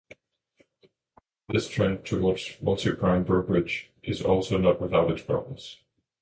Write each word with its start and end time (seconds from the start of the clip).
This 1.47 1.67
trend 1.69 2.05
towards 2.07 2.57
multi-prime 2.59 3.23
brokerage 3.23 3.91
is 4.01 4.23
also 4.23 4.57
not 4.57 4.81
without 4.81 5.11
its 5.11 5.21
problems. 5.21 5.77